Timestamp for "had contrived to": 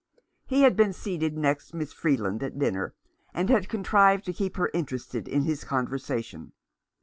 3.51-4.33